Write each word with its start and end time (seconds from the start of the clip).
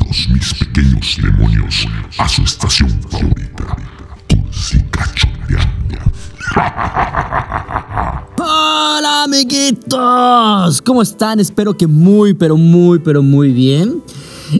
Bienvenidos 0.00 0.28
mis 0.30 0.54
pequeños 0.54 1.18
demonios 1.22 1.86
a 2.18 2.28
su 2.28 2.42
estación 2.42 2.90
favorita, 3.08 3.76
Dulce 4.28 4.84
Cachondeando. 4.90 5.98
Hola 8.38 9.24
amiguitos, 9.24 10.82
¿cómo 10.82 11.02
están? 11.02 11.40
Espero 11.40 11.76
que 11.76 11.86
muy, 11.86 12.34
pero 12.34 12.56
muy, 12.56 12.98
pero 12.98 13.22
muy 13.22 13.52
bien. 13.52 14.02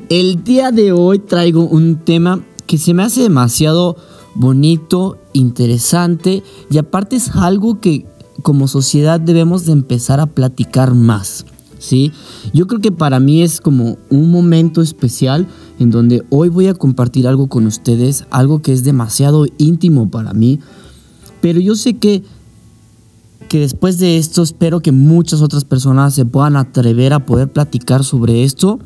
El 0.08 0.44
día 0.44 0.70
de 0.72 0.92
hoy 0.92 1.18
traigo 1.18 1.64
un 1.64 1.96
tema 1.96 2.40
que 2.66 2.78
se 2.78 2.94
me 2.94 3.02
hace 3.02 3.22
demasiado 3.22 3.96
bonito, 4.34 5.18
interesante 5.32 6.42
y 6.70 6.78
aparte 6.78 7.16
es 7.16 7.30
algo 7.30 7.80
que 7.80 8.06
como 8.42 8.68
sociedad 8.68 9.20
debemos 9.20 9.66
de 9.66 9.72
empezar 9.72 10.20
a 10.20 10.26
platicar 10.26 10.94
más. 10.94 11.44
¿Sí? 11.80 12.12
Yo 12.52 12.68
creo 12.68 12.80
que 12.80 12.92
para 12.92 13.18
mí 13.18 13.42
es 13.42 13.60
como 13.60 13.98
un 14.10 14.30
momento 14.30 14.82
especial 14.82 15.48
en 15.80 15.90
donde 15.90 16.22
hoy 16.30 16.48
voy 16.48 16.68
a 16.68 16.74
compartir 16.74 17.26
algo 17.26 17.48
con 17.48 17.66
ustedes, 17.66 18.26
algo 18.30 18.62
que 18.62 18.72
es 18.72 18.84
demasiado 18.84 19.46
íntimo 19.58 20.10
para 20.10 20.32
mí, 20.32 20.60
pero 21.40 21.58
yo 21.58 21.74
sé 21.74 21.94
que, 21.94 22.22
que 23.48 23.58
después 23.58 23.98
de 23.98 24.18
esto 24.18 24.42
espero 24.42 24.80
que 24.80 24.92
muchas 24.92 25.40
otras 25.40 25.64
personas 25.64 26.14
se 26.14 26.26
puedan 26.26 26.56
atrever 26.56 27.12
a 27.14 27.26
poder 27.26 27.50
platicar 27.50 28.04
sobre 28.04 28.44
esto 28.44 28.78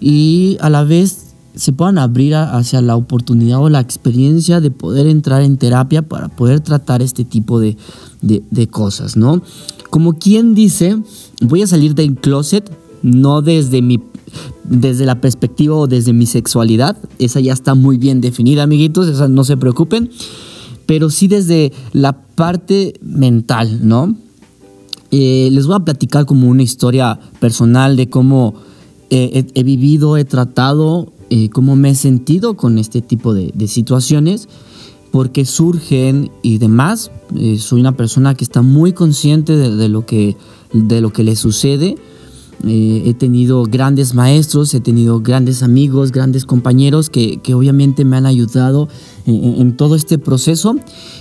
y 0.00 0.58
a 0.60 0.68
la 0.68 0.84
vez 0.84 1.22
se 1.54 1.72
puedan 1.72 1.96
abrir 1.96 2.34
hacia 2.34 2.82
la 2.82 2.96
oportunidad 2.96 3.60
o 3.60 3.70
la 3.70 3.80
experiencia 3.80 4.60
de 4.60 4.70
poder 4.70 5.06
entrar 5.06 5.40
en 5.40 5.56
terapia 5.56 6.02
para 6.02 6.28
poder 6.28 6.60
tratar 6.60 7.00
este 7.00 7.24
tipo 7.24 7.60
de, 7.60 7.78
de 8.20 8.66
cosas, 8.68 9.16
¿no? 9.16 9.40
Como 9.96 10.18
quien 10.18 10.54
dice, 10.54 10.98
voy 11.40 11.62
a 11.62 11.66
salir 11.66 11.94
del 11.94 12.16
closet, 12.16 12.70
no 13.00 13.40
desde 13.40 13.80
mi 13.80 13.98
desde 14.64 15.06
la 15.06 15.22
perspectiva 15.22 15.74
o 15.74 15.86
desde 15.86 16.12
mi 16.12 16.26
sexualidad, 16.26 16.98
esa 17.18 17.40
ya 17.40 17.54
está 17.54 17.74
muy 17.74 17.96
bien 17.96 18.20
definida, 18.20 18.64
amiguitos, 18.64 19.26
no 19.30 19.42
se 19.42 19.56
preocupen, 19.56 20.10
pero 20.84 21.08
sí 21.08 21.28
desde 21.28 21.72
la 21.94 22.12
parte 22.12 22.92
mental, 23.00 23.88
¿no? 23.88 24.14
Eh, 25.12 25.48
les 25.50 25.66
voy 25.66 25.76
a 25.76 25.84
platicar 25.86 26.26
como 26.26 26.50
una 26.50 26.62
historia 26.62 27.18
personal 27.40 27.96
de 27.96 28.10
cómo 28.10 28.52
he, 29.08 29.62
vivido, 29.62 30.18
he 30.18 30.26
tratado, 30.26 31.10
eh, 31.30 31.48
cómo 31.48 31.74
me 31.74 31.88
he 31.88 31.94
sentido 31.94 32.58
con 32.58 32.76
este 32.76 33.00
tipo 33.00 33.32
de, 33.32 33.50
de 33.54 33.66
situaciones 33.66 34.46
porque 35.16 35.46
surgen 35.46 36.30
y 36.42 36.58
demás. 36.58 37.10
Eh, 37.34 37.56
soy 37.58 37.80
una 37.80 37.96
persona 37.96 38.34
que 38.34 38.44
está 38.44 38.60
muy 38.60 38.92
consciente 38.92 39.56
de, 39.56 39.88
lo, 39.88 40.04
que, 40.04 40.36
de 40.74 41.00
lo 41.00 41.10
que 41.10 41.24
le 41.24 41.36
sucede. 41.36 41.96
Eh, 42.66 43.02
he 43.06 43.14
tenido 43.14 43.62
grandes 43.62 44.12
maestros, 44.12 44.74
he 44.74 44.80
tenido 44.80 45.20
grandes 45.20 45.62
amigos, 45.62 46.12
grandes 46.12 46.44
compañeros 46.44 47.08
que, 47.08 47.40
obviamente 47.54 48.04
me 48.04 48.18
han 48.18 48.26
ayudado 48.26 48.90
en, 49.24 49.74
todo 49.78 49.96
este 49.96 50.18
proceso 50.18 50.76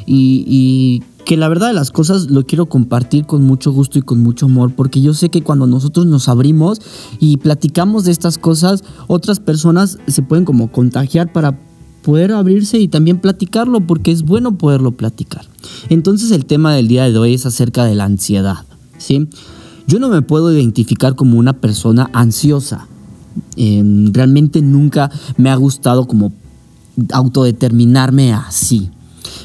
y, 0.06 0.44
y, 0.46 1.04
que 1.24 1.38
la 1.38 1.48
verdad 1.48 1.68
de 1.68 1.74
las 1.74 1.92
cosas 1.92 2.30
lo 2.30 2.46
quiero 2.46 2.66
compartir 2.66 3.26
con 3.26 3.44
mucho 3.44 3.72
gusto 3.72 3.98
y 3.98 4.02
con 4.02 4.20
mucho 4.20 4.48
amor 4.48 4.74
porque 4.76 5.02
yo 5.02 5.14
sé 5.14 5.30
que 5.30 5.42
cuando 5.42 5.68
nosotros 5.68 6.06
nos 6.06 6.28
abrimos 6.28 6.82
y 7.20 7.38
platicamos 7.38 8.04
de 8.04 8.12
estas 8.12 8.38
cosas, 8.38 8.84
otras 9.08 9.40
personas 9.40 10.00
se 10.06 10.22
pueden 10.22 10.44
como 10.44 10.70
contagiar 10.70 11.32
para 11.32 11.58
poder 12.06 12.34
abrirse 12.34 12.78
y 12.78 12.88
también 12.88 13.18
platicarlo, 13.18 13.82
porque 13.82 14.12
es 14.12 14.22
bueno 14.22 14.60
poderlo 14.60 14.92
platicar. 14.92 15.44
Entonces 15.90 16.30
el 16.30 16.46
tema 16.46 16.76
del 16.76 16.88
día 16.88 17.10
de 17.10 17.18
hoy 17.18 17.34
es 17.34 17.48
acerca 17.48 17.84
de 17.84 17.96
la 17.96 18.04
ansiedad. 18.04 18.58
¿sí? 19.00 19.28
Yo 19.88 19.98
no 19.98 20.10
me 20.10 20.22
puedo 20.22 20.54
identificar 20.54 21.16
como 21.16 21.40
una 21.40 21.54
persona 21.54 22.12
ansiosa. 22.14 22.88
Em, 23.56 24.14
realmente 24.14 24.62
nunca 24.62 25.10
me 25.38 25.50
ha 25.50 25.56
gustado 25.56 26.06
como 26.06 26.32
autodeterminarme 27.12 28.34
así. 28.34 28.92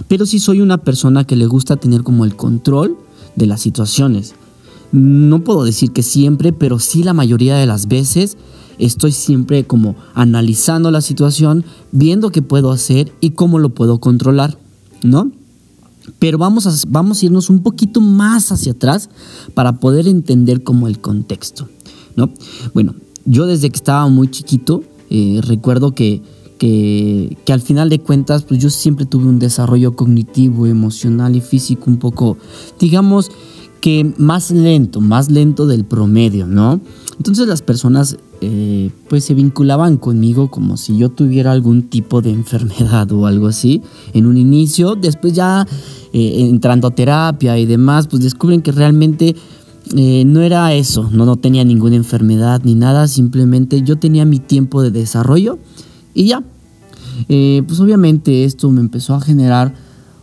Pero 0.06 0.26
sí 0.26 0.38
soy 0.38 0.60
una 0.60 0.76
persona 0.76 1.24
que 1.24 1.36
le 1.36 1.46
gusta 1.46 1.76
tener 1.76 2.02
como 2.02 2.26
el 2.26 2.36
control 2.36 2.98
de 3.36 3.46
las 3.46 3.62
situaciones. 3.62 4.34
No 4.92 5.44
puedo 5.44 5.64
decir 5.64 5.92
que 5.92 6.02
siempre, 6.02 6.52
pero 6.52 6.78
sí 6.78 7.04
la 7.04 7.14
mayoría 7.14 7.56
de 7.56 7.64
las 7.64 7.88
veces 7.88 8.36
estoy 8.80 9.12
siempre 9.12 9.64
como 9.64 9.94
analizando 10.14 10.90
la 10.90 11.00
situación, 11.00 11.64
viendo 11.92 12.30
qué 12.30 12.42
puedo 12.42 12.70
hacer 12.70 13.12
y 13.20 13.30
cómo 13.30 13.58
lo 13.58 13.70
puedo 13.70 14.00
controlar, 14.00 14.58
¿no? 15.02 15.30
Pero 16.18 16.38
vamos 16.38 16.66
a, 16.66 16.74
vamos 16.88 17.22
a 17.22 17.26
irnos 17.26 17.50
un 17.50 17.62
poquito 17.62 18.00
más 18.00 18.50
hacia 18.50 18.72
atrás 18.72 19.10
para 19.54 19.78
poder 19.78 20.08
entender 20.08 20.62
como 20.62 20.88
el 20.88 20.98
contexto, 21.00 21.68
¿no? 22.16 22.30
Bueno, 22.74 22.94
yo 23.24 23.46
desde 23.46 23.70
que 23.70 23.76
estaba 23.76 24.08
muy 24.08 24.28
chiquito, 24.30 24.82
eh, 25.10 25.40
recuerdo 25.42 25.94
que, 25.94 26.22
que, 26.58 27.36
que, 27.44 27.52
al 27.52 27.60
final 27.60 27.90
de 27.90 28.00
cuentas, 28.00 28.42
pues 28.44 28.60
yo 28.60 28.70
siempre 28.70 29.06
tuve 29.06 29.26
un 29.26 29.38
desarrollo 29.38 29.94
cognitivo, 29.94 30.66
emocional 30.66 31.36
y 31.36 31.40
físico 31.40 31.84
un 31.86 31.98
poco, 31.98 32.38
digamos, 32.78 33.30
que 33.80 34.12
más 34.18 34.50
lento, 34.50 35.00
más 35.00 35.30
lento 35.30 35.66
del 35.66 35.84
promedio, 35.84 36.46
¿no? 36.46 36.80
Entonces 37.16 37.46
las 37.48 37.62
personas 37.62 38.16
eh, 38.42 38.90
pues 39.08 39.24
se 39.24 39.34
vinculaban 39.34 39.98
conmigo 39.98 40.50
como 40.50 40.78
si 40.78 40.96
yo 40.96 41.10
tuviera 41.10 41.52
algún 41.52 41.82
tipo 41.90 42.22
de 42.22 42.30
enfermedad 42.30 43.12
o 43.12 43.26
algo 43.26 43.48
así 43.48 43.82
en 44.14 44.24
un 44.24 44.38
inicio, 44.38 44.94
después 44.94 45.34
ya 45.34 45.66
eh, 46.14 46.48
entrando 46.48 46.88
a 46.88 46.94
terapia 46.94 47.58
y 47.58 47.66
demás, 47.66 48.08
pues 48.08 48.22
descubren 48.22 48.62
que 48.62 48.72
realmente 48.72 49.36
eh, 49.94 50.24
no 50.24 50.40
era 50.40 50.72
eso, 50.72 51.10
no, 51.12 51.26
no 51.26 51.36
tenía 51.36 51.64
ninguna 51.64 51.96
enfermedad 51.96 52.62
ni 52.64 52.74
nada, 52.74 53.08
simplemente 53.08 53.82
yo 53.82 53.96
tenía 53.96 54.24
mi 54.24 54.38
tiempo 54.38 54.80
de 54.82 54.90
desarrollo 54.90 55.58
y 56.14 56.28
ya. 56.28 56.42
pues 57.26 57.78
obviamente 57.78 58.44
esto 58.44 58.70
me 58.70 58.80
empezó 58.80 59.14
a 59.14 59.20
generar 59.20 59.74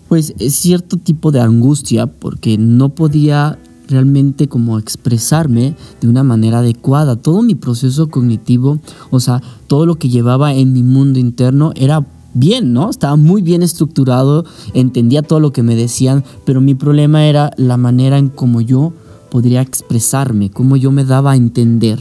pues 0.08 0.34
cierto 0.50 0.98
tipo 0.98 1.32
de 1.32 1.42
angustia 1.42 2.08
porque 2.08 2.58
no 2.58 2.90
podía 2.90 3.60
realmente 3.88 4.48
como 4.48 4.78
expresarme 4.80 5.76
de 6.02 6.08
una 6.08 6.24
manera 6.24 6.60
adecuada. 6.60 7.16
Todo 7.16 7.42
mi 7.42 7.56
proceso 7.56 8.10
cognitivo, 8.10 8.80
o 9.10 9.20
sea, 9.20 9.42
todo 9.68 9.86
lo 9.86 9.96
que 9.96 10.10
llevaba 10.10 10.54
en 10.54 10.74
mi 10.74 10.84
mundo 10.84 11.20
interno 11.20 11.72
era 11.76 12.06
bien, 12.34 12.74
¿no? 12.74 12.90
Estaba 12.90 13.16
muy 13.16 13.42
bien 13.42 13.64
estructurado, 13.64 14.46
entendía 14.74 15.24
todo 15.24 15.40
lo 15.40 15.52
que 15.52 15.64
me 15.64 15.76
decían, 15.76 16.24
pero 16.46 16.62
mi 16.62 16.76
problema 16.76 17.26
era 17.26 17.52
la 17.58 17.78
manera 17.78 18.18
en 18.18 18.30
cómo 18.30 18.62
yo 18.62 18.94
podría 19.32 19.62
expresarme, 19.62 20.50
cómo 20.50 20.76
yo 20.76 20.92
me 20.92 21.04
daba 21.04 21.32
a 21.32 21.36
entender 21.36 22.00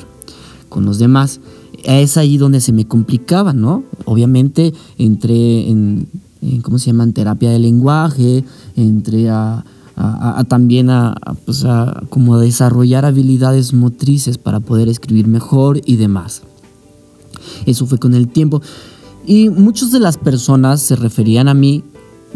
con 0.69 0.85
los 0.85 0.99
demás. 0.99 1.41
Es 1.85 2.17
ahí 2.17 2.37
donde 2.37 2.61
se 2.61 2.73
me 2.73 2.87
complicaba, 2.87 3.53
¿no? 3.53 3.85
Obviamente 4.05 4.75
entré 4.99 5.71
en, 5.71 6.09
¿cómo 6.63 6.79
se 6.79 6.87
llama?, 6.87 7.05
en 7.05 7.13
terapia 7.13 7.51
de 7.51 7.59
lenguaje, 7.59 8.45
entré 8.77 9.31
a 9.31 9.65
a, 9.97 10.45
también 10.45 10.91
pues 11.45 11.65
a, 11.65 12.03
como 12.11 12.39
desarrollar 12.39 13.05
habilidades 13.05 13.73
motrices 13.73 14.37
para 14.39 14.61
poder 14.61 14.89
escribir 14.89 15.27
mejor 15.27 15.81
y 15.85 15.97
demás. 15.97 16.43
Eso 17.65 17.87
fue 17.87 17.99
con 17.99 18.15
el 18.15 18.29
tiempo. 18.29 18.61
Y 19.27 19.49
muchas 19.49 19.91
de 19.91 20.01
las 20.01 20.19
personas 20.19 20.83
se 20.83 20.97
referían 20.97 21.49
a 21.49 21.55
mí 21.55 21.83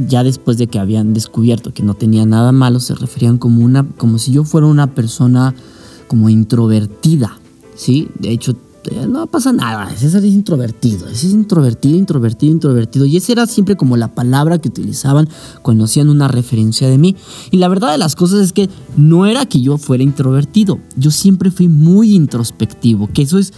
ya 0.08 0.24
después 0.24 0.56
de 0.56 0.66
que 0.66 0.78
habían 0.78 1.12
descubierto 1.12 1.74
que 1.74 1.82
no 1.82 1.94
tenía 1.94 2.24
nada 2.24 2.52
malo, 2.52 2.80
se 2.80 2.94
referían 2.94 3.38
como 3.38 3.62
una 3.62 3.86
como 3.98 4.18
si 4.18 4.32
yo 4.32 4.44
fuera 4.44 4.66
una 4.66 4.94
persona 4.94 5.54
como 6.08 6.28
introvertida, 6.28 7.38
¿sí? 7.74 8.08
De 8.18 8.30
hecho, 8.30 8.54
no 9.08 9.26
pasa 9.26 9.52
nada, 9.52 9.90
César 9.90 10.24
es 10.24 10.32
introvertido, 10.32 11.06
es 11.08 11.24
introvertido, 11.24 11.96
introvertido, 11.96 12.52
introvertido. 12.52 13.06
Y 13.06 13.16
esa 13.16 13.32
era 13.32 13.46
siempre 13.46 13.76
como 13.76 13.96
la 13.96 14.14
palabra 14.14 14.58
que 14.58 14.68
utilizaban 14.68 15.28
cuando 15.62 15.84
hacían 15.84 16.08
una 16.08 16.28
referencia 16.28 16.88
de 16.88 16.98
mí. 16.98 17.16
Y 17.50 17.58
la 17.58 17.68
verdad 17.68 17.92
de 17.92 17.98
las 17.98 18.16
cosas 18.16 18.40
es 18.40 18.52
que 18.52 18.68
no 18.96 19.26
era 19.26 19.46
que 19.46 19.60
yo 19.60 19.78
fuera 19.78 20.02
introvertido, 20.02 20.78
yo 20.96 21.10
siempre 21.10 21.50
fui 21.50 21.68
muy 21.68 22.14
introspectivo, 22.14 23.08
que 23.12 23.22
eso 23.22 23.38
es 23.38 23.52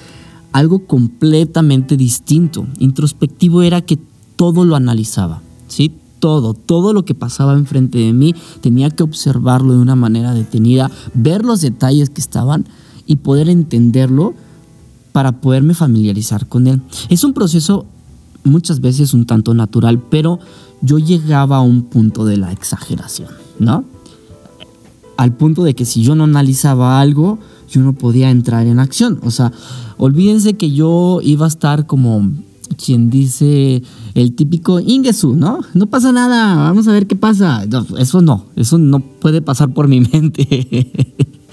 algo 0.53 0.87
completamente 0.87 1.97
distinto. 1.97 2.67
Introspectivo 2.79 3.63
era 3.63 3.81
que 3.81 3.99
todo 4.37 4.65
lo 4.65 4.77
analizaba, 4.77 5.41
¿sí? 5.69 5.93
Todo, 6.19 6.55
todo 6.55 6.93
lo 6.93 7.05
que 7.05 7.15
pasaba 7.15 7.55
enfrente 7.55 7.99
de 7.99 8.13
mí 8.13 8.35
tenía 8.61 8.91
que 8.91 9.03
observarlo 9.03 9.73
de 9.73 9.81
una 9.81 9.97
manera 9.97 10.35
detenida, 10.35 10.91
ver 11.15 11.45
los 11.45 11.61
detalles 11.61 12.11
que 12.11 12.21
estaban 12.21 12.67
y 13.07 13.17
poder 13.17 13.49
entenderlo 13.49 14.35
para 15.13 15.33
poderme 15.41 15.75
familiarizar 15.75 16.47
con 16.47 16.67
él. 16.67 16.81
Es 17.09 17.25
un 17.25 17.33
proceso 17.33 17.87
muchas 18.45 18.81
veces 18.81 19.15
un 19.15 19.27
tanto 19.27 19.55
natural, 19.55 20.01
pero 20.11 20.41
yo 20.81 20.99
llegaba 20.99 21.59
a 21.59 21.61
un 21.61 21.83
punto 21.83 22.25
de 22.25 22.37
la 22.37 22.53
exageración, 22.53 23.29
¿no? 23.59 23.85
Al 25.17 25.33
punto 25.35 25.63
de 25.63 25.75
que 25.75 25.85
si 25.85 26.03
yo 26.03 26.15
no 26.15 26.25
analizaba 26.25 27.01
algo, 27.01 27.39
yo 27.71 27.81
no 27.81 27.93
podía 27.93 28.31
entrar 28.31 28.67
en 28.67 28.81
acción. 28.81 29.21
O 29.23 29.31
sea, 29.31 29.53
olvídense 29.97 30.55
que 30.55 30.73
yo 30.73 31.21
iba 31.23 31.45
a 31.45 31.49
estar 31.49 31.87
como 31.87 32.31
quien 32.75 33.11
dice 33.11 33.83
el 34.15 34.35
típico 34.35 34.81
Ingesu, 34.81 35.35
¿no? 35.35 35.61
No 35.75 35.87
pasa 35.87 36.13
nada, 36.13 36.57
vamos 36.57 36.89
a 36.89 36.93
ver 36.93 37.07
qué 37.07 37.17
pasa. 37.17 37.65
eso 37.99 38.21
no, 38.21 38.47
eso 38.57 38.79
no 38.79 39.01
puede 39.01 39.43
pasar 39.43 39.73
por 39.73 39.89
mi 39.89 40.01
mente. 40.13 40.91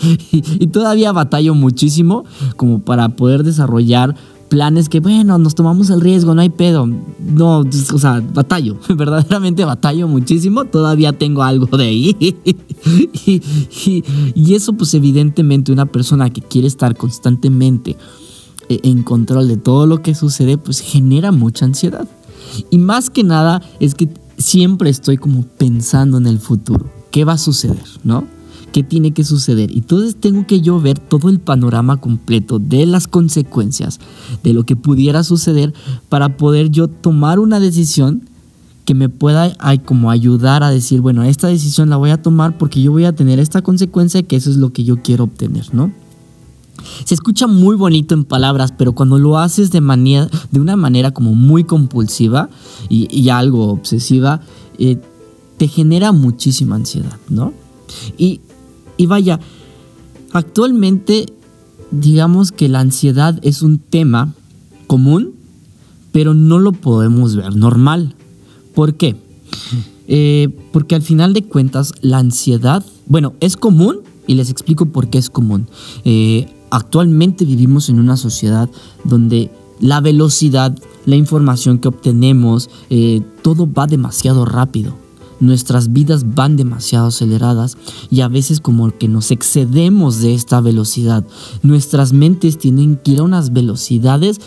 y, 0.32 0.68
todavía 0.68 1.12
batallo 1.12 1.56
muchísimo 1.56 2.26
como 2.56 2.80
para 2.80 3.10
poder 3.10 3.44
desarrollar 3.44 4.16
planes 4.50 4.90
que, 4.90 5.00
bueno, 5.00 5.38
nos 5.38 5.56
tomamos 5.56 5.90
el 5.92 6.02
riesgo, 6.02 6.34
no 6.34 6.42
hay 6.42 6.50
pedo. 6.50 6.88
No, 7.20 7.60
o 7.60 8.00
sea, 8.00 8.22
batallo, 8.34 8.78
verdaderamente 8.90 9.64
batallo 9.64 10.08
muchísimo, 10.08 10.66
todavía 10.66 11.14
tengo 11.14 11.44
algo 11.44 11.78
de 11.78 11.86
ahí. 11.86 12.16
y, 13.26 14.04
y, 14.36 14.56
eso 14.56 14.74
pues 14.74 14.94
evidentemente 14.94 15.72
una 15.72 15.86
persona 15.86 16.30
que 16.30 16.42
quiere 16.42 16.68
estar 16.68 16.96
constantemente 16.96 17.96
eh, 18.70 18.80
en 18.84 19.04
control 19.04 19.48
de 19.48 19.58
todo 19.58 19.86
lo 19.86 20.02
que 20.02 20.16
sucede, 20.16 20.58
pues 20.58 20.80
genera 20.80 21.32
mucha 21.32 21.66
ansiedad. 21.66 22.08
Y 22.72 22.80
más 22.80 23.10
que 23.10 23.24
nada 23.24 23.62
es 23.80 23.96
que 23.96 24.10
siempre 24.38 24.90
estoy 24.90 25.18
como 25.18 25.44
pensando 25.44 26.18
en 26.18 26.26
el 26.26 26.40
futuro, 26.40 26.90
qué 27.12 27.26
va 27.26 27.34
a 27.34 27.38
suceder, 27.38 27.84
¿no? 28.04 28.26
Qué 28.72 28.84
tiene 28.84 29.12
que 29.12 29.24
suceder. 29.24 29.72
Y 29.72 29.80
entonces 29.80 30.16
tengo 30.16 30.46
que 30.48 30.62
yo 30.62 30.80
ver 30.80 31.00
todo 31.00 31.30
el 31.30 31.40
panorama 31.40 31.98
completo 31.98 32.60
de 32.60 32.86
las 32.86 33.08
consecuencias 33.08 34.00
de 34.44 34.54
lo 34.54 34.64
que 34.64 34.76
pudiera 34.76 35.24
suceder 35.24 35.74
para 36.10 36.38
poder 36.38 36.70
yo 36.70 36.88
tomar 36.88 37.40
una 37.40 37.60
decisión 37.60 38.24
que 38.86 38.96
me 38.96 39.08
pueda 39.08 39.56
como 39.86 40.10
ayudar 40.10 40.64
a 40.64 40.72
decir, 40.72 41.00
bueno, 41.02 41.24
esta 41.24 41.48
decisión 41.48 41.92
la 41.92 41.98
voy 41.98 42.10
a 42.10 42.22
tomar 42.22 42.58
porque 42.58 42.82
yo 42.82 42.92
voy 42.92 43.06
a 43.06 43.14
tener 43.14 43.38
esta 43.38 43.62
consecuencia 43.62 44.24
que 44.24 44.36
eso 44.36 44.50
es 44.50 44.56
lo 44.56 44.74
que 44.74 44.84
yo 44.84 45.04
quiero 45.04 45.26
obtener, 45.26 45.74
¿no? 45.74 45.94
Se 47.06 47.14
escucha 47.14 47.46
muy 47.46 47.76
bonito 47.76 48.16
en 48.16 48.24
palabras, 48.24 48.74
pero 48.76 48.94
cuando 48.94 49.20
lo 49.20 49.38
haces 49.38 49.70
de, 49.70 49.82
manera, 49.82 50.28
de 50.52 50.60
una 50.60 50.76
manera 50.76 51.12
como 51.12 51.36
muy 51.36 51.66
compulsiva 51.66 52.50
y, 52.90 53.30
algo 53.30 53.68
obsesiva, 53.68 54.42
eh, 54.80 54.98
te 55.58 55.68
genera 55.68 56.12
muchísima 56.12 56.76
ansiedad, 56.76 57.18
¿no? 57.30 57.54
Y 58.18 58.42
y 59.00 59.06
vaya, 59.06 59.40
actualmente 60.34 61.26
digamos 61.90 62.52
que 62.52 62.68
la 62.68 62.82
ansiedad 62.82 63.40
es 63.44 63.62
un 63.62 63.80
tema 63.80 64.36
común, 64.88 65.36
pero 66.12 66.34
no 66.34 66.60
lo 66.60 66.74
podemos 66.74 67.34
ver 67.38 67.56
normal. 67.56 68.14
¿Por 68.76 68.96
qué? 68.96 69.16
Eh, 70.12 70.50
porque 70.72 70.96
al 70.96 71.04
final 71.04 71.36
de 71.36 71.44
cuentas 71.44 71.94
la 72.02 72.18
ansiedad, 72.18 72.84
bueno, 73.06 73.36
es 73.42 73.56
común 73.56 74.00
y 74.26 74.34
les 74.34 74.50
explico 74.50 74.88
por 74.88 75.12
qué 75.12 75.20
es 75.20 75.30
común. 75.30 75.68
Eh, 76.04 76.52
actualmente 76.72 77.46
vivimos 77.46 77.90
en 77.90 78.00
una 78.00 78.18
sociedad 78.18 78.72
donde 79.04 79.52
la 79.80 80.02
velocidad, 80.02 80.76
la 81.06 81.16
información 81.16 81.78
que 81.78 81.90
obtenemos, 81.90 82.72
eh, 82.90 83.22
todo 83.44 83.72
va 83.72 83.86
demasiado 83.86 84.46
rápido 84.46 84.96
nuestras 85.40 85.94
vidas 85.94 86.36
van 86.36 86.58
demasiado 86.58 87.08
aceleradas 87.08 87.78
y 88.10 88.22
a 88.22 88.28
veces 88.28 88.60
como 88.60 88.98
que 88.98 89.08
nos 89.08 89.32
excedemos 89.32 90.20
de 90.22 90.34
esta 90.34 90.62
velocidad. 90.62 91.26
Nuestras 91.64 92.14
mentes 92.14 92.58
tienen 92.58 92.98
que 92.98 93.12
ir 93.12 93.20
a 93.20 93.24
unas 93.24 93.54
velocidades 93.54 94.40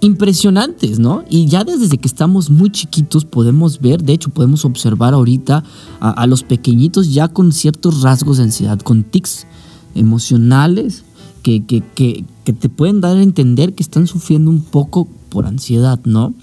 impresionantes, 0.00 0.98
¿no? 0.98 1.24
Y 1.28 1.46
ya 1.46 1.64
desde 1.64 1.98
que 1.98 2.08
estamos 2.08 2.50
muy 2.50 2.70
chiquitos 2.70 3.24
podemos 3.24 3.80
ver, 3.80 4.02
de 4.02 4.12
hecho 4.12 4.30
podemos 4.30 4.64
observar 4.64 5.14
ahorita 5.14 5.64
a, 6.00 6.26
los 6.26 6.42
pequeñitos 6.42 7.12
ya 7.12 7.28
con 7.28 7.52
ciertos 7.52 8.02
rasgos 8.02 8.36
de 8.36 8.44
ansiedad, 8.44 8.78
con 8.78 9.04
tics 9.04 9.46
emocionales 9.94 11.04
que, 11.42 11.64
que, 11.64 11.82
que, 11.94 12.24
que 12.44 12.52
te 12.52 12.68
pueden 12.68 13.00
dar 13.00 13.16
a 13.16 13.22
entender 13.22 13.74
que 13.74 13.82
están 13.82 14.06
sufriendo 14.06 14.50
un 14.50 14.60
poco 14.60 15.08
por 15.30 15.46
ansiedad, 15.46 15.98
¿no? 16.04 16.34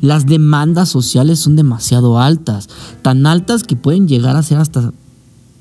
Las 0.00 0.26
demandas 0.26 0.88
sociales 0.88 1.38
son 1.38 1.56
demasiado 1.56 2.18
altas, 2.18 2.68
tan 3.02 3.26
altas 3.26 3.64
que 3.64 3.76
pueden 3.76 4.08
llegar 4.08 4.36
a 4.36 4.42
ser 4.42 4.58
hasta 4.58 4.92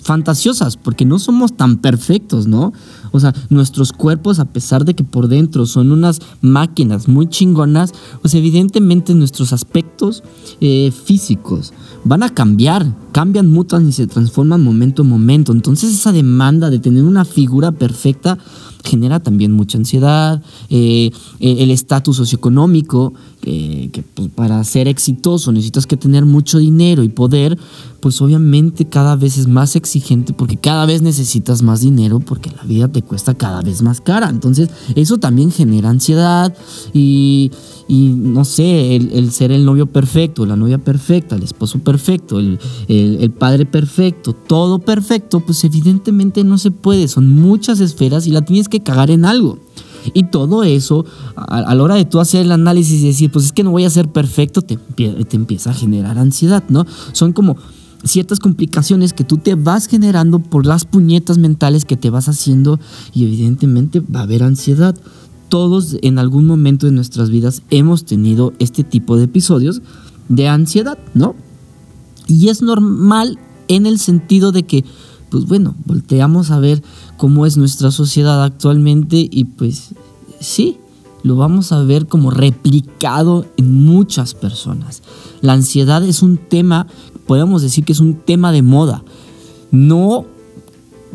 fantasiosas, 0.05 0.77
porque 0.77 1.03
no 1.03 1.17
somos 1.17 1.57
tan 1.57 1.77
perfectos, 1.77 2.45
¿no? 2.45 2.73
O 3.11 3.19
sea, 3.19 3.33
nuestros 3.49 3.91
cuerpos, 3.91 4.37
a 4.37 4.45
pesar 4.45 4.85
de 4.85 4.93
que 4.93 5.03
por 5.03 5.27
dentro 5.27 5.65
son 5.65 5.91
unas 5.91 6.19
máquinas 6.41 7.07
muy 7.07 7.27
chingonas, 7.27 7.91
pues 8.21 8.35
evidentemente 8.35 9.15
nuestros 9.15 9.51
aspectos 9.51 10.23
eh, 10.61 10.93
físicos 11.05 11.73
van 12.03 12.21
a 12.21 12.29
cambiar, 12.29 12.85
cambian, 13.13 13.51
mutan 13.51 13.87
y 13.89 13.91
se 13.91 14.05
transforman 14.05 14.63
momento 14.63 15.01
a 15.01 15.05
momento. 15.05 15.51
Entonces 15.51 15.91
esa 15.91 16.11
demanda 16.11 16.69
de 16.69 16.77
tener 16.77 17.03
una 17.03 17.25
figura 17.25 17.71
perfecta 17.71 18.37
genera 18.83 19.19
también 19.19 19.51
mucha 19.51 19.79
ansiedad, 19.79 20.43
eh, 20.69 21.09
el 21.39 21.71
estatus 21.71 22.17
socioeconómico, 22.17 23.13
que 23.45 24.03
pues, 24.15 24.29
para 24.33 24.63
ser 24.63 24.87
exitoso 24.87 25.51
necesitas 25.51 25.85
que 25.85 25.97
tener 25.97 26.25
mucho 26.25 26.57
dinero 26.57 27.03
y 27.03 27.09
poder, 27.09 27.57
pues 27.99 28.21
obviamente 28.21 28.85
cada 28.85 29.15
vez 29.15 29.37
es 29.37 29.47
más 29.47 29.75
exigente 29.75 30.33
porque 30.33 30.57
cada 30.57 30.85
vez 30.85 31.01
necesitas 31.01 31.61
más 31.61 31.81
dinero 31.81 32.19
porque 32.19 32.49
la 32.49 32.63
vida 32.63 32.87
te 32.87 33.01
cuesta 33.03 33.35
cada 33.35 33.61
vez 33.61 33.81
más 33.81 34.01
cara. 34.01 34.29
Entonces 34.29 34.69
eso 34.95 35.17
también 35.17 35.51
genera 35.51 35.89
ansiedad 35.89 36.55
y, 36.93 37.51
no 37.87 38.45
sé, 38.45 38.95
el, 38.95 39.31
ser 39.31 39.51
el 39.51 39.63
novio 39.63 39.85
perfecto, 39.85 40.45
la 40.45 40.55
novia 40.55 40.79
perfecta, 40.79 41.35
el 41.35 41.43
esposo 41.43 41.79
perfecto, 41.79 42.39
el, 42.39 42.59
el 42.87 43.31
padre 43.31 43.65
perfecto, 43.65 44.33
todo 44.33 44.79
perfecto, 44.79 45.39
pues 45.39 45.63
evidentemente 45.63 46.43
no 46.43 46.57
se 46.57 46.71
puede. 46.71 47.07
Son 47.07 47.31
muchas 47.31 47.79
esferas 47.79 48.25
y 48.27 48.31
la 48.31 48.43
tienes 48.43 48.69
que 48.69 48.81
cagar 48.81 49.11
en 49.11 49.25
algo. 49.25 49.59
Y 50.13 50.25
todo 50.25 50.63
eso, 50.63 51.05
a, 51.35 51.73
la 51.73 51.83
hora 51.83 51.95
de 51.95 52.05
tú 52.05 52.19
hacer 52.19 52.45
el 52.45 52.51
análisis 52.51 53.01
y 53.01 53.07
decir, 53.07 53.31
pues 53.31 53.45
es 53.45 53.51
que 53.51 53.63
no 53.63 53.71
voy 53.71 53.85
a 53.85 53.89
ser 53.89 54.09
perfecto, 54.09 54.61
te, 54.61 54.77
te 54.77 55.35
empieza 55.35 55.71
a 55.71 55.73
generar 55.73 56.17
ansiedad, 56.17 56.63
¿no? 56.69 56.85
Son 57.13 57.33
como 57.33 57.57
ciertas 58.05 58.39
complicaciones 58.39 59.13
que 59.13 59.23
tú 59.23 59.37
te 59.37 59.55
vas 59.55 59.87
generando 59.87 60.39
por 60.39 60.65
las 60.65 60.85
puñetas 60.85 61.37
mentales 61.37 61.85
que 61.85 61.97
te 61.97 62.09
vas 62.09 62.29
haciendo 62.29 62.79
y 63.13 63.23
evidentemente 63.23 63.99
va 63.99 64.21
a 64.21 64.23
haber 64.23 64.43
ansiedad. 64.43 64.95
Todos 65.49 65.97
en 66.01 66.19
algún 66.19 66.45
momento 66.45 66.85
de 66.85 66.91
nuestras 66.91 67.29
vidas 67.29 67.63
hemos 67.69 68.05
tenido 68.05 68.53
este 68.59 68.83
tipo 68.83 69.17
de 69.17 69.25
episodios 69.25 69.81
de 70.29 70.47
ansiedad, 70.47 70.97
¿no? 71.13 71.35
Y 72.27 72.49
es 72.49 72.61
normal 72.61 73.37
en 73.67 73.85
el 73.85 73.99
sentido 73.99 74.51
de 74.51 74.63
que, 74.63 74.83
pues 75.29 75.45
bueno, 75.45 75.75
volteamos 75.85 76.51
a 76.51 76.59
ver 76.59 76.83
cómo 77.17 77.45
es 77.45 77.57
nuestra 77.57 77.91
sociedad 77.91 78.43
actualmente 78.43 79.27
y 79.29 79.45
pues 79.45 79.89
sí, 80.39 80.77
lo 81.23 81.35
vamos 81.35 81.71
a 81.71 81.81
ver 81.83 82.07
como 82.07 82.29
replicado 82.29 83.45
en 83.57 83.85
muchas 83.85 84.33
personas. 84.33 85.01
La 85.41 85.53
ansiedad 85.53 86.03
es 86.03 86.21
un 86.21 86.37
tema, 86.37 86.87
podemos 87.25 87.61
decir 87.61 87.83
que 87.83 87.93
es 87.93 87.99
un 87.99 88.15
tema 88.15 88.51
de 88.51 88.61
moda, 88.61 89.03
no 89.71 90.25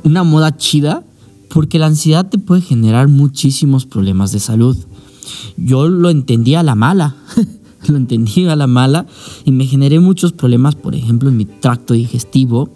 una 0.03 0.25
moda 0.25 0.57
chida, 0.57 1.05
porque 1.49 1.79
la 1.79 1.87
ansiedad 1.87 2.29
te 2.29 2.39
puede 2.39 2.63
generar 2.63 3.09
muchísimos 3.09 3.87
problemas 3.87 4.33
de 4.33 4.41
salud. 4.41 4.77
Yo 5.57 5.89
lo 5.89 6.11
entendí 6.11 6.55
a 6.55 6.63
la 6.63 6.75
mala, 6.75 7.17
lo 7.89 7.97
entendí 7.97 8.47
a 8.47 8.57
la 8.57 8.67
mala 8.67 9.07
y 9.45 9.53
me 9.53 9.67
generé 9.67 10.01
muchos 10.01 10.33
problemas, 10.33 10.75
por 10.75 10.95
ejemplo, 10.95 11.29
en 11.29 11.37
mi 11.37 11.45
tracto 11.45 11.95
digestivo, 11.95 12.71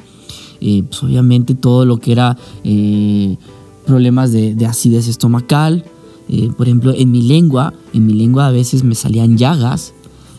eh, 0.66 0.83
pues 0.83 1.02
obviamente 1.02 1.54
todo 1.54 1.85
lo 1.85 1.99
que 1.99 2.12
era 2.12 2.38
eh, 2.64 3.37
problemas 3.85 4.33
de, 4.33 4.56
acidez 4.66 5.09
estomacal. 5.09 5.85
Eh, 6.30 6.50
por 6.56 6.66
ejemplo, 6.66 6.94
en 6.97 7.11
mi 7.11 7.21
lengua, 7.21 7.75
en 7.92 8.06
mi 8.06 8.14
lengua 8.14 8.47
a 8.47 8.50
veces 8.50 8.83
me 8.83 8.94
salían 8.94 9.37
llagas, 9.37 9.92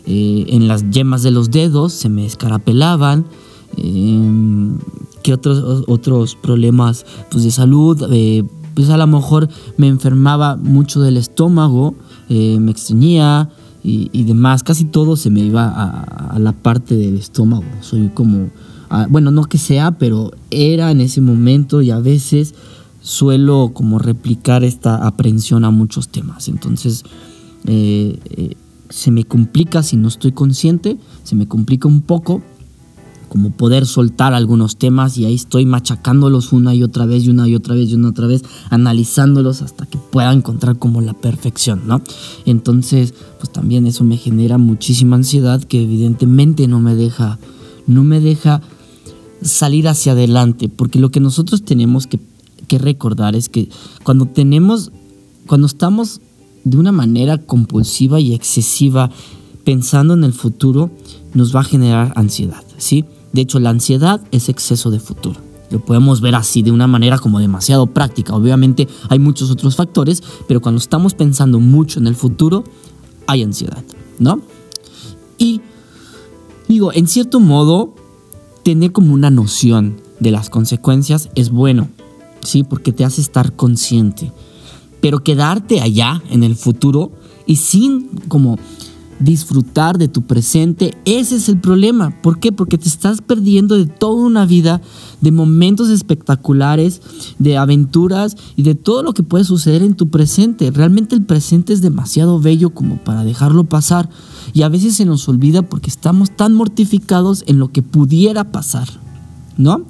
en 0.08 0.67
las 0.67 0.89
yemas 0.91 1.24
de 1.24 1.32
los 1.32 1.51
dedos 1.51 1.94
se 1.94 2.10
me 2.10 2.25
escarapelaban. 2.25 3.25
¿Qué 5.24 5.34
otros, 5.34 5.84
otros 5.88 6.36
problemas 6.36 7.05
pues, 7.29 7.44
de 7.44 7.51
salud? 7.51 8.03
pues 8.74 8.89
a 8.89 8.98
lo 8.98 9.08
mejor 9.08 9.48
me 9.77 9.88
enfermaba 9.88 10.58
mucho 10.58 11.01
del 11.01 11.17
estómago, 11.17 11.96
me 12.29 12.72
extrañía 12.72 13.50
y, 13.84 14.24
demás. 14.24 14.63
Casi 14.63 14.86
todo 14.86 15.15
se 15.15 15.29
me 15.29 15.41
iba 15.41 15.70
a 15.70 16.39
la 16.39 16.51
parte 16.51 16.96
del 16.96 17.17
estómago. 17.17 17.65
Soy 17.82 18.10
como 18.13 18.50
bueno, 19.09 19.31
no 19.31 19.45
que 19.45 19.57
sea, 19.57 19.97
pero 19.97 20.31
era 20.51 20.91
en 20.91 21.01
ese 21.01 21.21
momento 21.21 21.81
y 21.81 21.91
a 21.91 21.99
veces 21.99 22.53
suelo 23.01 23.71
como 23.73 23.99
replicar 23.99 24.63
esta 24.63 25.05
aprensión 25.05 25.63
a 25.65 25.71
muchos 25.71 26.09
temas. 26.09 26.47
Entonces, 26.47 27.03
eh, 27.65 28.19
eh, 28.31 28.55
se 28.89 29.11
me 29.11 29.23
complica 29.23 29.83
si 29.83 29.97
no 29.97 30.07
estoy 30.07 30.31
consciente, 30.31 30.97
se 31.23 31.35
me 31.35 31.47
complica 31.47 31.87
un 31.87 32.01
poco 32.01 32.41
como 33.29 33.51
poder 33.51 33.85
soltar 33.85 34.33
algunos 34.33 34.77
temas 34.77 35.17
y 35.17 35.25
ahí 35.25 35.35
estoy 35.35 35.65
machacándolos 35.65 36.53
una 36.53 36.73
y 36.73 36.83
otra 36.83 37.05
vez 37.05 37.25
y 37.25 37.29
una 37.29 37.47
y 37.47 37.55
otra 37.55 37.75
vez 37.75 37.89
y 37.89 37.95
una 37.95 38.09
otra 38.09 38.27
vez, 38.27 38.43
analizándolos 38.69 39.61
hasta 39.61 39.85
que 39.85 39.97
pueda 39.97 40.31
encontrar 40.31 40.77
como 40.77 41.01
la 41.01 41.13
perfección, 41.13 41.81
¿no? 41.85 42.01
Entonces, 42.45 43.13
pues 43.39 43.51
también 43.51 43.87
eso 43.87 44.03
me 44.03 44.17
genera 44.17 44.57
muchísima 44.57 45.17
ansiedad 45.17 45.61
que 45.61 45.83
evidentemente 45.83 46.67
no 46.67 46.79
me 46.79 46.95
deja, 46.95 47.37
no 47.87 48.03
me 48.03 48.21
deja 48.21 48.61
salir 49.41 49.87
hacia 49.87 50.13
adelante, 50.13 50.69
porque 50.69 50.99
lo 50.99 51.09
que 51.11 51.19
nosotros 51.19 51.63
tenemos 51.63 52.07
que, 52.07 52.19
recordar 52.77 53.37
es 53.37 53.47
que 53.47 53.69
cuando 54.03 54.25
tenemos, 54.25 54.91
cuando 55.47 55.65
estamos 55.65 56.19
de 56.65 56.75
una 56.75 56.91
manera 56.91 57.37
compulsiva 57.37 58.19
y 58.19 58.33
excesiva 58.33 59.11
pensando 59.63 60.13
en 60.13 60.25
el 60.25 60.33
futuro, 60.33 60.89
nos 61.33 61.55
va 61.55 61.61
a 61.61 61.63
generar 61.63 62.11
ansiedad, 62.15 62.63
¿sí? 62.77 63.05
De 63.31 63.41
hecho, 63.41 63.59
la 63.59 63.69
ansiedad 63.69 64.19
es 64.31 64.49
exceso 64.49 64.91
de 64.91 64.99
futuro. 64.99 65.39
Lo 65.69 65.79
podemos 65.79 66.21
ver 66.21 66.35
así 66.35 66.63
de 66.63 66.71
una 66.71 66.87
manera 66.87 67.17
como 67.17 67.39
demasiado 67.39 67.87
práctica. 67.87 68.35
Obviamente 68.35 68.87
hay 69.09 69.19
muchos 69.19 69.51
otros 69.51 69.75
factores, 69.75 70.21
pero 70.47 70.61
cuando 70.61 70.79
estamos 70.79 71.13
pensando 71.13 71.59
mucho 71.59 71.99
en 71.99 72.07
el 72.07 72.15
futuro, 72.15 72.63
hay 73.27 73.43
ansiedad, 73.43 73.83
¿no? 74.19 74.41
Y 75.37 75.61
digo, 76.67 76.93
en 76.93 77.07
cierto 77.07 77.39
modo, 77.39 77.93
tener 78.65 78.91
como 78.91 79.13
una 79.13 79.29
noción 79.29 80.01
de 80.19 80.31
las 80.31 80.50
consecuencias 80.50 81.29
es 81.36 81.51
bueno, 81.51 81.88
¿sí? 82.41 82.63
Porque 82.63 82.91
te 82.91 83.05
hace 83.05 83.22
estar 83.22 83.53
consciente. 83.53 84.31
Pero 85.01 85.19
quedarte 85.19 85.81
allá 85.81 86.24
en 86.31 86.43
el 86.43 86.55
futuro 86.55 87.12
y 87.45 87.57
sin 87.57 88.07
como 88.27 88.57
disfrutar 89.19 89.98
de 89.98 90.07
tu 90.07 90.24
presente, 90.24 90.95
ese 91.05 91.36
es 91.36 91.50
el 91.50 91.60
problema. 91.60 92.22
¿Por 92.22 92.39
qué? 92.39 92.51
Porque 92.51 92.77
te 92.77 92.89
estás 92.89 93.22
perdiendo 93.22 93.75
de 93.75 93.86
toda 93.86 94.25
una 94.25 94.45
vida, 94.45 94.81
de 95.22 95.31
momentos 95.31 95.89
espectaculares, 95.89 97.01
de 97.39 97.57
aventuras 97.57 98.36
y 98.55 98.63
de 98.63 98.75
todo 98.75 99.03
lo 99.03 99.13
que 99.13 99.24
puede 99.24 99.43
suceder 99.43 99.84
en 99.84 99.95
tu 99.95 100.10
presente. 100.10 100.72
Realmente 100.72 101.15
el 101.15 101.24
presente 101.24 101.74
es 101.74 101.81
demasiado 101.81 102.39
bello 102.39 102.72
como 102.72 102.98
para 102.98 103.24
dejarlo 103.24 103.63
pasar 103.63 104.10
y 104.53 104.63
a 104.63 104.69
veces 104.69 104.95
se 104.95 105.05
nos 105.05 105.27
olvida 105.27 105.62
porque 105.62 105.89
estamos 105.89 106.31
tan 106.36 106.53
mortificados 106.53 107.43
en 107.48 107.60
lo 107.60 107.72
que 107.72 107.81
pudiera 107.81 108.51
pasar, 108.51 108.88
¿no? 109.57 109.86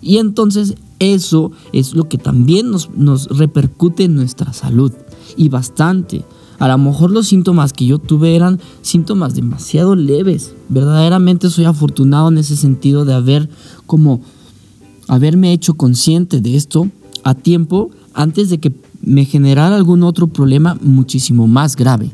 Y 0.00 0.18
entonces 0.18 0.74
eso 1.00 1.50
es 1.72 1.94
lo 1.94 2.08
que 2.08 2.18
también 2.18 2.70
nos, 2.70 3.26
repercute 3.28 4.04
en 4.04 4.14
nuestra 4.14 4.52
salud 4.52 4.92
y 5.36 5.48
bastante. 5.48 6.24
A 6.60 6.68
lo 6.68 6.76
mejor 6.76 7.10
los 7.10 7.26
síntomas 7.26 7.72
que 7.72 7.86
yo 7.86 7.98
tuve 7.98 8.36
eran 8.36 8.60
síntomas 8.82 9.34
demasiado 9.34 9.96
leves. 9.96 10.54
Verdaderamente 10.68 11.48
soy 11.48 11.64
afortunado 11.64 12.28
en 12.28 12.36
ese 12.36 12.54
sentido 12.54 13.06
de 13.06 13.14
haber 13.14 13.48
como 13.86 14.20
haberme 15.08 15.54
hecho 15.54 15.72
consciente 15.72 16.42
de 16.42 16.56
esto 16.56 16.88
a 17.24 17.34
tiempo 17.34 17.90
antes 18.12 18.50
de 18.50 18.58
que 18.58 18.72
me 19.00 19.24
generara 19.24 19.74
algún 19.74 20.02
otro 20.02 20.26
problema 20.26 20.76
muchísimo 20.82 21.46
más 21.46 21.76
grave. 21.76 22.12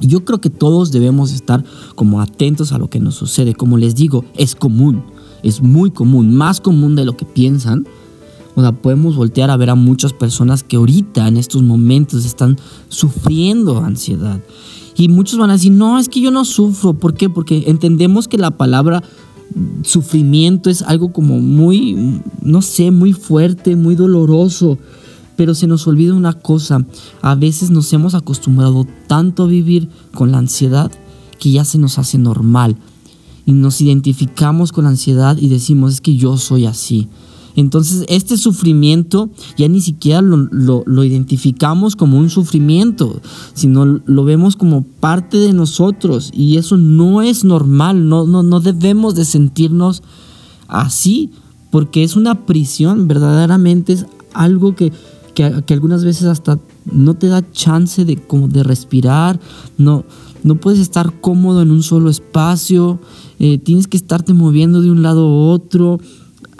Yo 0.00 0.24
creo 0.24 0.40
que 0.40 0.50
todos 0.50 0.90
debemos 0.90 1.32
estar 1.32 1.64
como 1.94 2.20
atentos 2.20 2.72
a 2.72 2.78
lo 2.78 2.90
que 2.90 2.98
nos 2.98 3.14
sucede. 3.14 3.54
Como 3.54 3.78
les 3.78 3.94
digo, 3.94 4.24
es 4.36 4.56
común, 4.56 5.04
es 5.44 5.62
muy 5.62 5.92
común, 5.92 6.34
más 6.34 6.60
común 6.60 6.96
de 6.96 7.04
lo 7.04 7.16
que 7.16 7.24
piensan 7.24 7.86
o 8.54 8.60
sea, 8.60 8.72
podemos 8.72 9.16
voltear 9.16 9.50
a 9.50 9.56
ver 9.56 9.70
a 9.70 9.74
muchas 9.74 10.12
personas 10.12 10.62
que 10.62 10.76
ahorita 10.76 11.26
en 11.26 11.36
estos 11.36 11.62
momentos 11.62 12.24
están 12.24 12.56
sufriendo 12.88 13.78
ansiedad. 13.78 14.40
Y 14.96 15.08
muchos 15.08 15.38
van 15.38 15.50
a 15.50 15.54
decir, 15.54 15.72
no, 15.72 15.98
es 15.98 16.08
que 16.08 16.20
yo 16.20 16.30
no 16.30 16.44
sufro. 16.44 16.94
¿Por 16.94 17.14
qué? 17.14 17.28
Porque 17.28 17.64
entendemos 17.66 18.28
que 18.28 18.38
la 18.38 18.52
palabra 18.52 19.02
sufrimiento 19.82 20.70
es 20.70 20.82
algo 20.82 21.12
como 21.12 21.40
muy, 21.40 22.20
no 22.42 22.62
sé, 22.62 22.90
muy 22.90 23.12
fuerte, 23.12 23.74
muy 23.76 23.96
doloroso. 23.96 24.78
Pero 25.36 25.54
se 25.56 25.66
nos 25.66 25.86
olvida 25.88 26.14
una 26.14 26.32
cosa, 26.32 26.86
a 27.20 27.34
veces 27.34 27.70
nos 27.70 27.92
hemos 27.92 28.14
acostumbrado 28.14 28.86
tanto 29.08 29.42
a 29.42 29.48
vivir 29.48 29.88
con 30.14 30.30
la 30.30 30.38
ansiedad 30.38 30.92
que 31.40 31.50
ya 31.50 31.64
se 31.64 31.78
nos 31.78 31.98
hace 31.98 32.18
normal. 32.18 32.76
Y 33.44 33.52
nos 33.52 33.80
identificamos 33.80 34.70
con 34.70 34.84
la 34.84 34.90
ansiedad 34.90 35.36
y 35.36 35.48
decimos, 35.48 35.94
es 35.94 36.00
que 36.00 36.14
yo 36.14 36.36
soy 36.36 36.66
así. 36.66 37.08
Entonces, 37.56 38.04
este 38.08 38.36
sufrimiento 38.36 39.30
ya 39.56 39.68
ni 39.68 39.80
siquiera 39.80 40.20
lo, 40.22 41.04
identificamos 41.04 41.94
como 41.94 42.18
un 42.18 42.30
sufrimiento, 42.30 43.20
sino 43.52 43.84
lo 43.84 44.24
vemos 44.24 44.56
como 44.56 44.82
parte 44.82 45.38
de 45.38 45.52
nosotros 45.52 46.30
y 46.34 46.56
eso 46.56 46.76
no 46.76 47.22
es 47.22 47.44
normal, 47.44 48.08
no, 48.08 48.26
no, 48.26 48.42
no 48.42 48.60
debemos 48.60 49.14
de 49.14 49.24
sentirnos 49.24 50.02
así, 50.66 51.30
porque 51.70 52.02
es 52.02 52.16
una 52.16 52.46
prisión, 52.46 53.06
verdaderamente 53.06 53.92
es 53.92 54.06
algo 54.32 54.74
que, 54.74 54.92
algunas 55.70 56.04
veces 56.04 56.24
hasta 56.26 56.58
no 56.90 57.14
te 57.14 57.28
da 57.28 57.50
chance 57.52 58.04
de, 58.04 58.16
como 58.16 58.48
de 58.48 58.62
respirar, 58.62 59.40
no, 59.78 60.04
no 60.42 60.56
puedes 60.56 60.80
estar 60.80 61.20
cómodo 61.20 61.62
en 61.62 61.70
un 61.70 61.82
solo 61.82 62.10
espacio, 62.10 63.00
eh, 63.38 63.58
tienes 63.58 63.88
que 63.88 63.96
estarte 63.96 64.32
moviendo 64.32 64.82
de 64.82 64.90
un 64.90 65.02
lado 65.02 65.26
a 65.26 65.52
otro 65.52 65.98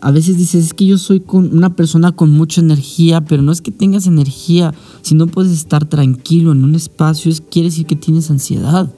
a 0.05 0.11
veces 0.11 0.37
dices, 0.37 0.67
es 0.67 0.75
que 0.75 0.85
yo 0.85 0.99
soy 0.99 1.21
con 1.21 1.57
una 1.57 1.77
persona 1.77 2.13
con 2.13 2.31
mucha 2.31 2.61
energía, 2.61 3.23
pero 3.23 3.41
no 3.41 3.53
es 3.53 3.63
que 3.63 3.71
tengas 3.71 4.07
energía, 4.07 4.75
si 5.01 5.15
no 5.15 5.27
puedes 5.27 5.51
estar 5.51 5.87
tranquilo 5.87 6.53
en 6.53 6.63
un 6.63 6.75
espacio, 6.75 7.33
es, 7.33 7.41
quiere 7.41 7.71
decir 7.71 7.87
que 7.87 7.97
tienes 7.97 8.31
ansiedad, 8.31 8.93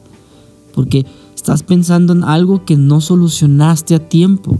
porque 0.74 1.06
estás 1.32 1.62
pensando 1.62 2.12
en 2.12 2.24
algo 2.24 2.64
que 2.64 2.74
no 2.74 3.00
solucionaste 3.00 3.94
a 3.94 4.00
tiempo, 4.00 4.58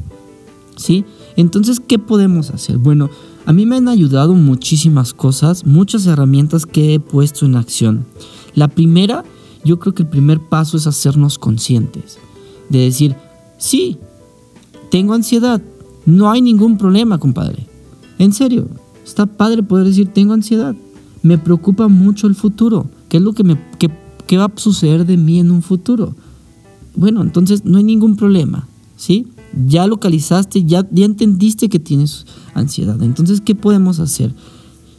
¿sí? 0.76 1.04
Entonces, 1.34 1.80
¿qué 1.80 1.98
podemos 1.98 2.50
hacer? 2.50 2.78
Bueno, 2.78 3.10
a 3.44 3.52
mí 3.52 3.66
me 3.66 3.74
han 3.74 3.88
ayudado 3.88 4.32
muchísimas 4.34 5.14
cosas, 5.14 5.66
muchas 5.66 6.06
herramientas 6.06 6.64
que 6.64 6.94
he 6.94 7.00
puesto 7.00 7.44
en 7.44 7.56
acción. 7.56 8.06
La 8.54 8.68
primera, 8.68 9.24
yo 9.64 9.80
creo 9.80 9.94
que 9.94 10.04
el 10.04 10.08
primer 10.08 10.38
paso 10.38 10.76
es 10.76 10.86
hacernos 10.86 11.40
conscientes, 11.40 12.18
de 12.68 12.78
decir, 12.78 13.16
sí, 13.58 13.98
tengo 14.92 15.12
ansiedad, 15.12 15.60
no 16.06 16.30
hay 16.30 16.40
ningún 16.40 16.78
problema, 16.78 17.18
compadre. 17.18 17.66
En 18.18 18.32
serio, 18.32 18.68
está 19.04 19.26
padre 19.26 19.62
poder 19.62 19.86
decir, 19.86 20.08
tengo 20.08 20.32
ansiedad. 20.32 20.74
Me 21.22 21.36
preocupa 21.36 21.88
mucho 21.88 22.26
el 22.26 22.34
futuro. 22.34 22.86
¿Qué 23.08 23.18
es 23.18 23.22
lo 23.22 23.32
que, 23.32 23.44
me, 23.44 23.54
va 23.54 24.44
a 24.44 24.52
suceder 24.54 25.04
de 25.04 25.16
mí 25.16 25.40
en 25.40 25.50
un 25.50 25.62
futuro? 25.62 26.14
Bueno, 26.94 27.22
entonces 27.22 27.64
no 27.64 27.78
hay 27.78 27.84
ningún 27.84 28.16
problema, 28.16 28.68
¿sí? 28.96 29.26
Ya 29.66 29.86
localizaste, 29.86 30.64
ya, 30.64 30.86
ya 30.90 31.04
entendiste 31.04 31.68
que 31.68 31.78
tienes 31.78 32.26
ansiedad. 32.54 33.02
Entonces, 33.02 33.40
¿qué 33.40 33.54
podemos 33.54 34.00
hacer? 34.00 34.32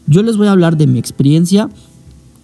Yo 0.06 0.22
les 0.24 0.38
voy 0.38 0.48
a 0.48 0.52
hablar 0.52 0.78
de 0.78 0.88
mi 0.88 1.00
experiencia 1.00 1.70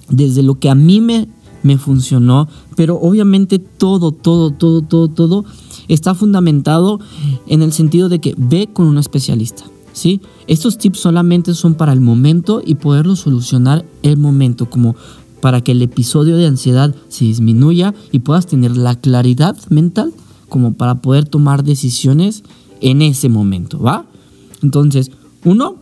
desde 0.09 0.43
lo 0.43 0.55
que 0.55 0.69
a 0.69 0.75
mí 0.75 1.01
me, 1.01 1.27
me 1.63 1.77
funcionó, 1.77 2.47
pero 2.75 2.99
obviamente 2.99 3.59
todo, 3.59 4.11
todo, 4.11 4.51
todo, 4.51 4.81
todo, 4.81 5.07
todo 5.07 5.45
está 5.87 6.13
fundamentado 6.15 6.99
en 7.47 7.61
el 7.61 7.73
sentido 7.73 8.09
de 8.09 8.19
que 8.19 8.35
ve 8.37 8.69
con 8.71 8.87
un 8.87 8.97
especialista. 8.97 9.63
¿sí? 9.93 10.21
Estos 10.47 10.77
tips 10.77 10.99
solamente 10.99 11.53
son 11.53 11.75
para 11.75 11.93
el 11.93 12.01
momento 12.01 12.61
y 12.65 12.75
poderlo 12.75 13.15
solucionar 13.15 13.85
el 14.01 14.17
momento, 14.17 14.69
como 14.69 14.95
para 15.41 15.61
que 15.61 15.73
el 15.73 15.81
episodio 15.81 16.37
de 16.37 16.47
ansiedad 16.47 16.95
se 17.09 17.25
disminuya 17.25 17.93
y 18.11 18.19
puedas 18.19 18.47
tener 18.47 18.77
la 18.77 18.95
claridad 18.95 19.57
mental 19.69 20.13
como 20.49 20.73
para 20.73 21.01
poder 21.01 21.27
tomar 21.27 21.63
decisiones 21.63 22.43
en 22.79 23.01
ese 23.01 23.27
momento, 23.29 23.79
¿va? 23.79 24.05
Entonces, 24.61 25.11
uno, 25.43 25.75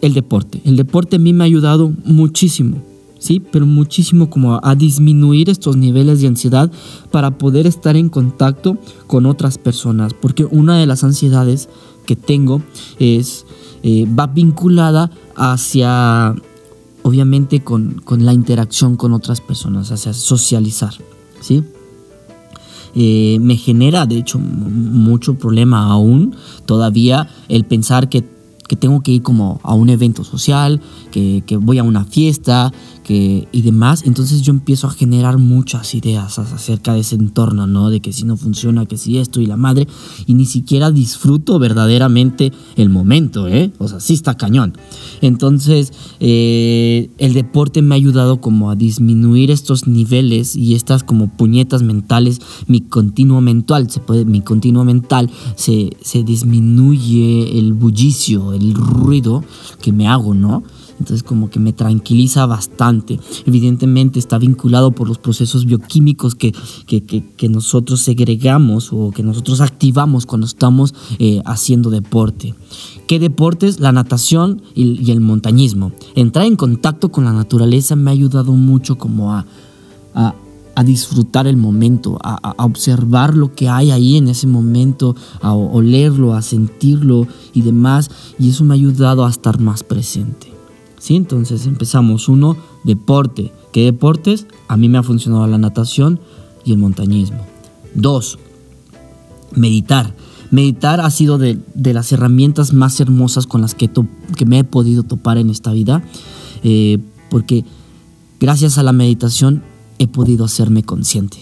el 0.00 0.14
deporte. 0.14 0.60
El 0.64 0.76
deporte 0.76 1.16
a 1.16 1.18
mí 1.18 1.32
me 1.32 1.44
ha 1.44 1.46
ayudado 1.46 1.92
muchísimo. 2.04 2.82
¿Sí? 3.18 3.40
Pero 3.40 3.66
muchísimo 3.66 4.30
como 4.30 4.60
a, 4.62 4.74
disminuir 4.74 5.50
estos 5.50 5.76
niveles 5.76 6.20
de 6.20 6.28
ansiedad 6.28 6.70
para 7.10 7.38
poder 7.38 7.66
estar 7.66 7.96
en 7.96 8.08
contacto 8.08 8.78
con 9.06 9.26
otras 9.26 9.58
personas. 9.58 10.14
Porque 10.14 10.44
una 10.44 10.78
de 10.78 10.86
las 10.86 11.04
ansiedades 11.04 11.68
que 12.06 12.16
tengo 12.16 12.62
es, 12.98 13.44
eh, 13.82 14.06
va 14.06 14.26
vinculada 14.26 15.10
hacia, 15.36 16.34
obviamente, 17.02 17.62
con, 17.62 18.02
la 18.08 18.32
interacción 18.32 18.96
con 18.96 19.12
otras 19.12 19.40
personas, 19.40 19.90
hacia 19.90 20.12
socializar, 20.12 20.94
¿sí? 21.40 21.62
Eh, 22.94 23.38
me 23.40 23.56
genera, 23.56 24.06
de 24.06 24.16
hecho, 24.16 24.38
mucho 24.38 25.34
problema 25.34 25.84
aún 25.84 26.34
todavía 26.64 27.28
el 27.48 27.64
pensar 27.64 28.08
que 28.08 28.24
que 28.68 28.76
tengo 28.76 29.02
que 29.02 29.12
ir 29.12 29.22
como 29.22 29.60
a 29.64 29.74
un 29.74 29.88
evento 29.88 30.22
social, 30.22 30.80
que, 31.10 31.42
que 31.46 31.56
voy 31.56 31.78
a 31.78 31.82
una 31.82 32.04
fiesta, 32.04 32.72
y 33.10 33.62
demás, 33.62 34.02
entonces 34.04 34.42
yo 34.42 34.52
empiezo 34.52 34.86
a 34.86 34.90
generar 34.90 35.38
muchas 35.38 35.94
ideas 35.94 36.38
acerca 36.38 36.92
de 36.92 37.00
ese 37.00 37.14
entorno, 37.16 37.66
¿no? 37.66 37.90
De 37.90 38.00
que 38.00 38.12
si 38.12 38.24
no 38.24 38.36
funciona, 38.36 38.86
que 38.86 38.98
si 38.98 39.18
esto 39.18 39.40
y 39.40 39.46
la 39.46 39.56
madre, 39.56 39.86
y 40.26 40.34
ni 40.34 40.44
siquiera 40.44 40.90
disfruto 40.90 41.58
verdaderamente 41.58 42.52
el 42.76 42.90
momento, 42.90 43.48
¿eh? 43.48 43.72
O 43.78 43.88
sea, 43.88 44.00
sí 44.00 44.14
está 44.14 44.36
cañón. 44.36 44.74
Entonces, 45.22 45.92
eh, 46.20 47.10
el 47.18 47.32
deporte 47.32 47.80
me 47.80 47.94
ha 47.94 47.96
ayudado 47.96 48.40
como 48.40 48.70
a 48.70 48.76
disminuir 48.76 49.50
estos 49.50 49.86
niveles 49.86 50.54
y 50.54 50.74
estas 50.74 51.02
como 51.02 51.28
puñetas 51.28 51.82
mentales, 51.82 52.40
mi 52.66 52.82
continuo 52.82 53.40
mental, 53.40 53.90
se 53.90 54.00
puede, 54.00 54.26
mi 54.26 54.42
continuo 54.42 54.84
mental 54.84 55.30
se, 55.56 55.96
se 56.02 56.22
disminuye 56.24 57.58
el 57.58 57.72
bullicio, 57.72 58.52
el 58.58 58.74
ruido 58.74 59.44
que 59.80 59.92
me 59.92 60.08
hago, 60.08 60.34
¿no? 60.34 60.62
Entonces 60.98 61.22
como 61.22 61.48
que 61.48 61.60
me 61.60 61.72
tranquiliza 61.72 62.44
bastante. 62.46 63.20
Evidentemente 63.46 64.18
está 64.18 64.38
vinculado 64.38 64.90
por 64.90 65.08
los 65.08 65.18
procesos 65.18 65.64
bioquímicos 65.64 66.34
que, 66.34 66.52
que, 66.86 67.48
nosotros 67.48 68.00
segregamos 68.00 68.92
o 68.92 69.10
que 69.10 69.22
nosotros 69.22 69.60
activamos 69.60 70.26
cuando 70.26 70.46
estamos 70.46 70.94
eh, 71.18 71.40
haciendo 71.44 71.90
deporte. 71.90 72.54
¿Qué 73.06 73.18
deportes? 73.18 73.80
La 73.80 73.92
natación 73.92 74.62
y, 74.74 75.10
el 75.10 75.20
montañismo. 75.20 75.92
Entrar 76.14 76.46
en 76.46 76.56
contacto 76.56 77.10
con 77.10 77.24
la 77.24 77.32
naturaleza 77.32 77.94
me 77.94 78.10
ha 78.10 78.12
ayudado 78.12 78.52
mucho 78.52 78.98
como 78.98 79.34
a 79.34 79.46
a 80.78 80.84
disfrutar 80.84 81.48
el 81.48 81.56
momento, 81.56 82.18
a, 82.22 82.54
observar 82.58 83.36
lo 83.36 83.52
que 83.52 83.68
hay 83.68 83.90
ahí 83.90 84.16
en 84.16 84.28
ese 84.28 84.46
momento, 84.46 85.16
a 85.42 85.52
olerlo, 85.52 86.34
a 86.34 86.42
sentirlo 86.42 87.26
y 87.52 87.62
demás. 87.62 88.12
Y 88.38 88.50
eso 88.50 88.62
me 88.62 88.74
ha 88.74 88.76
ayudado 88.76 89.26
a 89.26 89.28
estar 89.28 89.58
más 89.58 89.82
presente. 89.82 90.52
¿Sí? 91.00 91.16
Entonces 91.16 91.66
empezamos. 91.66 92.28
Uno, 92.28 92.56
deporte. 92.84 93.52
¿Qué 93.72 93.86
deportes? 93.86 94.46
A 94.68 94.76
mí 94.76 94.88
me 94.88 94.98
ha 94.98 95.02
funcionado 95.02 95.48
la 95.48 95.58
natación 95.58 96.20
y 96.64 96.70
el 96.70 96.78
montañismo. 96.78 97.44
Dos, 97.96 98.38
meditar. 99.56 100.14
Meditar 100.52 101.00
ha 101.00 101.10
sido 101.10 101.38
de, 101.38 101.58
las 101.74 102.12
herramientas 102.12 102.72
más 102.72 103.00
hermosas 103.00 103.48
con 103.48 103.62
las 103.62 103.74
que, 103.74 103.90
que, 104.36 104.46
me 104.46 104.60
he 104.60 104.64
podido 104.64 105.02
topar 105.02 105.38
en 105.38 105.50
esta 105.50 105.72
vida, 105.72 106.04
eh, 106.62 106.98
porque 107.30 107.64
gracias 108.38 108.78
a 108.78 108.84
la 108.84 108.92
meditación 108.92 109.64
he 109.98 110.06
podido 110.06 110.44
hacerme 110.44 110.82
consciente. 110.82 111.38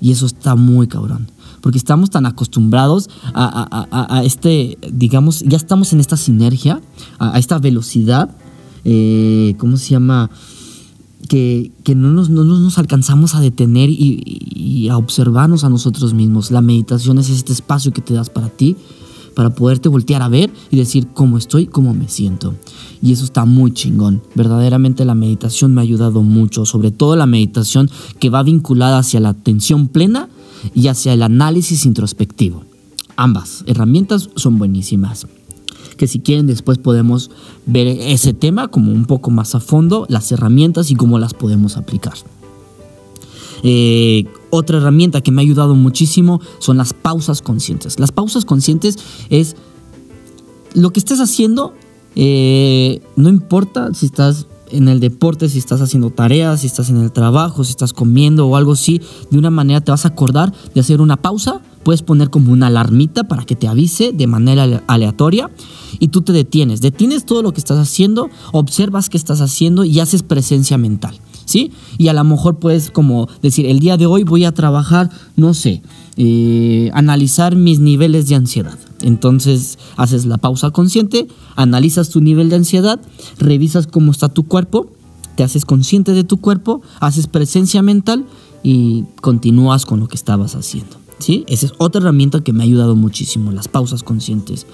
Y 0.00 0.12
eso 0.12 0.26
está 0.26 0.54
muy 0.54 0.86
cabrón. 0.86 1.30
Porque 1.60 1.78
estamos 1.78 2.10
tan 2.10 2.26
acostumbrados 2.26 3.08
a, 3.34 4.22
este, 4.24 4.78
digamos, 4.92 5.40
ya 5.40 5.56
estamos 5.56 5.92
en 5.92 6.00
esta 6.00 6.16
sinergia, 6.16 6.80
a, 7.18 7.38
esta 7.38 7.58
velocidad, 7.58 8.30
eh, 8.84 9.54
¿cómo 9.58 9.76
se 9.76 9.90
llama? 9.90 10.30
Que, 11.28 11.72
no, 11.88 12.12
nos, 12.12 12.30
no, 12.30 12.44
nos, 12.44 12.78
alcanzamos 12.78 13.34
a 13.34 13.40
detener 13.40 13.90
y, 13.90 14.22
y, 14.24 14.88
a 14.90 14.96
observarnos 14.96 15.64
a 15.64 15.68
nosotros 15.68 16.14
mismos. 16.14 16.52
La 16.52 16.60
meditación 16.60 17.18
es 17.18 17.30
este 17.30 17.52
espacio 17.52 17.92
que 17.92 18.00
te 18.00 18.14
das 18.14 18.30
para 18.30 18.48
ti, 18.48 18.76
para 19.36 19.50
poderte 19.50 19.90
voltear 19.90 20.22
a 20.22 20.28
ver 20.28 20.50
y 20.70 20.78
decir 20.78 21.08
cómo 21.12 21.36
estoy, 21.36 21.66
cómo 21.66 21.92
me 21.92 22.08
siento. 22.08 22.54
Y 23.02 23.12
eso 23.12 23.22
está 23.22 23.44
muy 23.44 23.70
chingón. 23.70 24.22
Verdaderamente 24.34 25.04
la 25.04 25.14
meditación 25.14 25.74
me 25.74 25.82
ha 25.82 25.84
ayudado 25.84 26.22
mucho, 26.22 26.64
sobre 26.64 26.90
todo 26.90 27.16
la 27.16 27.26
meditación 27.26 27.90
que 28.18 28.30
va 28.30 28.42
vinculada 28.42 28.98
hacia 28.98 29.20
la 29.20 29.28
atención 29.28 29.88
plena 29.88 30.30
y 30.74 30.88
hacia 30.88 31.12
el 31.12 31.22
análisis 31.22 31.84
introspectivo. 31.84 32.64
Ambas 33.16 33.62
herramientas 33.66 34.30
son 34.36 34.56
buenísimas. 34.56 35.26
Que 35.98 36.06
si 36.06 36.20
quieren 36.20 36.46
después 36.46 36.78
podemos 36.78 37.30
ver 37.66 37.88
ese 37.88 38.32
tema 38.32 38.68
como 38.68 38.90
un 38.90 39.04
poco 39.04 39.30
más 39.30 39.54
a 39.54 39.60
fondo, 39.60 40.06
las 40.08 40.32
herramientas 40.32 40.90
y 40.90 40.94
cómo 40.94 41.18
las 41.18 41.34
podemos 41.34 41.76
aplicar. 41.76 42.14
Eh, 43.62 44.24
otra 44.50 44.78
herramienta 44.78 45.20
que 45.20 45.30
me 45.30 45.40
ha 45.40 45.44
ayudado 45.44 45.74
muchísimo 45.74 46.40
son 46.58 46.76
las 46.76 46.92
pausas 46.92 47.42
conscientes. 47.42 47.98
Las 47.98 48.12
pausas 48.12 48.44
conscientes 48.44 48.98
es 49.30 49.56
lo 50.74 50.90
que 50.92 51.00
estés 51.00 51.20
haciendo, 51.20 51.74
eh, 52.14 53.00
no 53.16 53.28
importa 53.28 53.92
si 53.94 54.06
estás 54.06 54.46
en 54.70 54.88
el 54.88 55.00
deporte, 55.00 55.48
si 55.48 55.58
estás 55.58 55.80
haciendo 55.80 56.10
tareas, 56.10 56.60
si 56.60 56.66
estás 56.66 56.90
en 56.90 56.96
el 56.96 57.12
trabajo, 57.12 57.64
si 57.64 57.70
estás 57.70 57.92
comiendo 57.92 58.46
o 58.46 58.56
algo 58.56 58.72
así, 58.72 59.00
de 59.30 59.38
una 59.38 59.50
manera 59.50 59.80
te 59.80 59.90
vas 59.90 60.04
a 60.04 60.08
acordar 60.08 60.52
de 60.74 60.80
hacer 60.80 61.00
una 61.00 61.16
pausa. 61.16 61.60
Puedes 61.82 62.02
poner 62.02 62.30
como 62.30 62.52
una 62.52 62.66
alarmita 62.66 63.24
para 63.24 63.44
que 63.44 63.54
te 63.54 63.68
avise 63.68 64.12
de 64.12 64.26
manera 64.26 64.82
aleatoria 64.88 65.50
y 66.00 66.08
tú 66.08 66.22
te 66.22 66.32
detienes. 66.32 66.80
Detienes 66.80 67.24
todo 67.24 67.42
lo 67.42 67.52
que 67.52 67.60
estás 67.60 67.78
haciendo, 67.78 68.28
observas 68.52 69.08
qué 69.08 69.16
estás 69.16 69.40
haciendo 69.40 69.84
y 69.84 70.00
haces 70.00 70.22
presencia 70.22 70.78
mental. 70.78 71.16
¿Sí? 71.46 71.72
Y 71.96 72.08
a 72.08 72.12
lo 72.12 72.22
mejor 72.24 72.58
puedes 72.58 72.90
como 72.90 73.28
decir, 73.40 73.64
el 73.64 73.80
día 73.80 73.96
de 73.96 74.04
hoy 74.04 74.24
voy 74.24 74.44
a 74.44 74.52
trabajar, 74.52 75.08
no 75.36 75.54
sé, 75.54 75.80
eh, 76.18 76.90
analizar 76.92 77.56
mis 77.56 77.78
niveles 77.78 78.28
de 78.28 78.34
ansiedad. 78.34 78.78
Entonces 79.02 79.78
haces 79.96 80.26
la 80.26 80.36
pausa 80.36 80.70
consciente, 80.70 81.26
analizas 81.54 82.10
tu 82.10 82.20
nivel 82.20 82.50
de 82.50 82.56
ansiedad, 82.56 83.00
revisas 83.38 83.86
cómo 83.86 84.10
está 84.10 84.28
tu 84.28 84.44
cuerpo, 84.44 84.90
te 85.36 85.44
haces 85.44 85.64
consciente 85.64 86.12
de 86.12 86.24
tu 86.24 86.38
cuerpo, 86.38 86.82
haces 87.00 87.26
presencia 87.26 87.82
mental 87.82 88.26
y 88.62 89.04
continúas 89.20 89.86
con 89.86 90.00
lo 90.00 90.08
que 90.08 90.16
estabas 90.16 90.54
haciendo. 90.54 90.96
¿Sí? 91.18 91.44
Esa 91.48 91.66
es 91.66 91.72
otra 91.78 92.02
herramienta 92.02 92.44
que 92.44 92.52
me 92.52 92.62
ha 92.62 92.66
ayudado 92.66 92.94
muchísimo, 92.94 93.50
las 93.50 93.68
pausas 93.68 94.02
conscientes. 94.02 94.66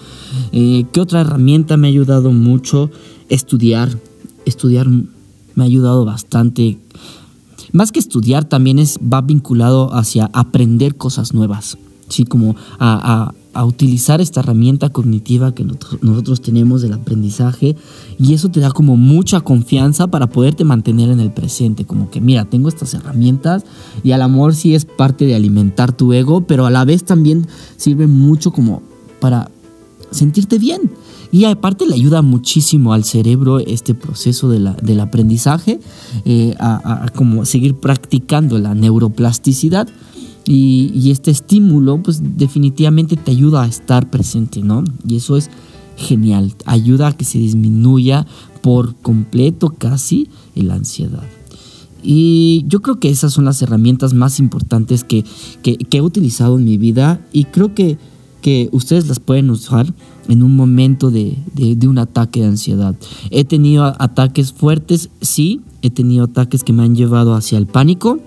Eh, 0.50 0.86
¿Qué 0.92 1.00
otra 1.00 1.20
herramienta 1.20 1.76
me 1.76 1.86
ha 1.86 1.90
ayudado 1.90 2.32
mucho? 2.32 2.90
Estudiar. 3.28 3.96
Estudiar 4.44 4.88
me 5.54 5.64
ha 5.64 5.66
ayudado 5.66 6.04
bastante. 6.04 6.78
Más 7.72 7.92
que 7.92 8.00
estudiar, 8.00 8.44
también 8.44 8.78
es, 8.78 8.98
va 8.98 9.20
vinculado 9.22 9.94
hacia 9.94 10.30
aprender 10.32 10.96
cosas 10.96 11.32
nuevas, 11.32 11.78
¿sí? 12.08 12.24
como 12.24 12.54
a, 12.78 13.32
utilizar 13.64 14.22
esta 14.22 14.40
herramienta 14.40 14.88
cognitiva 14.88 15.54
que 15.54 15.62
nosotros 16.00 16.40
tenemos 16.40 16.80
del 16.80 16.94
aprendizaje 16.94 17.76
y 18.18 18.32
eso 18.32 18.48
te 18.48 18.60
da 18.60 18.70
como 18.70 18.96
mucha 18.96 19.42
confianza 19.42 20.06
para 20.06 20.26
poderte 20.26 20.64
mantener 20.64 21.10
en 21.10 21.20
el 21.20 21.30
presente, 21.32 21.84
como 21.84 22.10
que 22.10 22.22
mira, 22.22 22.46
tengo 22.46 22.70
estas 22.70 22.94
herramientas 22.94 23.64
y 24.02 24.12
al 24.12 24.22
amor 24.22 24.54
sí 24.54 24.74
es 24.74 24.86
parte 24.86 25.26
de 25.26 25.34
alimentar 25.34 25.92
tu 25.94 26.14
ego, 26.14 26.46
pero 26.46 26.64
a 26.64 26.70
la 26.70 26.86
vez 26.86 27.04
también 27.04 27.46
sirve 27.76 28.06
mucho 28.06 28.52
como 28.52 28.82
para 29.20 29.50
sentirte 30.10 30.58
bien. 30.58 30.90
Y 31.32 31.46
aparte 31.46 31.86
le 31.86 31.94
ayuda 31.94 32.20
muchísimo 32.20 32.92
al 32.92 33.04
cerebro 33.04 33.58
este 33.58 33.94
proceso 33.94 34.50
del 34.50 35.00
aprendizaje, 35.00 35.80
eh, 36.26 36.54
a, 36.58 37.10
como 37.16 37.46
seguir 37.46 37.74
practicando 37.74 38.58
la 38.58 38.74
neuroplasticidad. 38.74 39.88
Y, 40.44 41.10
este 41.10 41.30
estímulo, 41.30 42.02
pues 42.02 42.20
definitivamente 42.36 43.16
te 43.16 43.30
ayuda 43.30 43.62
a 43.62 43.66
estar 43.66 44.10
presente, 44.10 44.60
¿no? 44.60 44.84
Y 45.06 45.16
eso 45.16 45.38
es 45.38 45.48
genial, 45.96 46.52
ayuda 46.66 47.08
a 47.08 47.12
que 47.12 47.24
se 47.24 47.38
disminuya 47.38 48.26
por 48.60 48.94
completo 48.96 49.70
casi 49.70 50.28
la 50.54 50.74
ansiedad. 50.74 51.24
Y 52.02 52.64
yo 52.66 52.82
creo 52.82 52.98
que 52.98 53.08
esas 53.08 53.32
son 53.32 53.46
las 53.46 53.62
herramientas 53.62 54.12
más 54.12 54.38
importantes 54.38 55.04
que, 55.04 55.24
que 55.62 55.78
he 55.90 56.02
utilizado 56.02 56.58
en 56.58 56.64
mi 56.64 56.76
vida 56.76 57.24
y 57.32 57.44
creo 57.44 57.74
que 57.74 57.96
que 58.42 58.68
ustedes 58.72 59.06
las 59.06 59.20
pueden 59.20 59.48
usar 59.48 59.94
en 60.28 60.42
un 60.42 60.54
momento 60.54 61.10
de, 61.10 61.38
un 61.86 61.98
ataque 61.98 62.40
de 62.40 62.46
ansiedad. 62.46 62.94
He 63.30 63.44
tenido 63.44 63.84
ataques 63.84 64.52
fuertes, 64.52 65.08
sí, 65.22 65.62
he 65.80 65.88
tenido 65.88 66.24
ataques 66.24 66.62
que 66.62 66.72
me 66.72 66.82
han 66.82 66.94
llevado 66.94 67.34
hacia 67.34 67.56
el 67.56 67.66
pánico. 67.66 68.18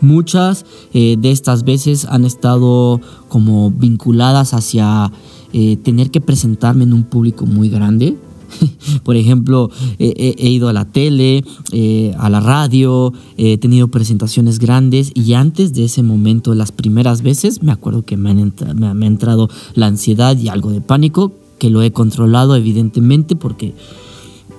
Muchas 0.00 0.66
eh, 0.92 1.16
de 1.18 1.30
estas 1.30 1.64
veces 1.64 2.04
han 2.06 2.24
estado 2.24 3.00
como 3.28 3.70
vinculadas 3.70 4.54
hacia 4.54 5.12
eh, 5.52 5.76
tener 5.76 6.10
que 6.10 6.20
presentarme 6.20 6.84
en 6.84 6.92
un 6.92 7.04
público 7.04 7.46
muy 7.46 7.68
grande, 7.68 8.16
Por 9.02 9.16
ejemplo, 9.16 9.70
he, 9.98 10.50
ido 10.50 10.68
a 10.68 10.72
la 10.72 10.84
tele, 10.84 11.44
eh, 11.72 12.14
a 12.18 12.28
la 12.30 12.40
radio, 12.40 13.12
he 13.36 13.58
tenido 13.58 13.88
presentaciones 13.88 14.58
grandes 14.58 15.12
y 15.14 15.34
antes 15.34 15.72
de 15.72 15.84
ese 15.84 16.02
momento, 16.02 16.54
las 16.54 16.72
primeras 16.72 17.22
veces, 17.22 17.62
me 17.62 17.72
acuerdo 17.72 18.02
que 18.02 18.16
me, 18.16 18.30
ha 18.30 19.06
entrado 19.06 19.48
la 19.74 19.86
ansiedad 19.86 20.36
y 20.38 20.48
algo 20.48 20.70
de 20.70 20.80
pánico, 20.80 21.32
que 21.58 21.70
lo 21.70 21.82
he 21.82 21.92
controlado 21.92 22.56
evidentemente 22.56 23.36
porque 23.36 23.74